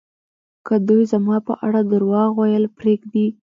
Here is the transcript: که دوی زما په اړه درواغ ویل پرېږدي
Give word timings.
که 0.65 0.75
دوی 0.87 1.03
زما 1.11 1.37
په 1.47 1.53
اړه 1.65 1.81
درواغ 1.91 2.29
ویل 2.35 2.65
پرېږدي 2.77 3.27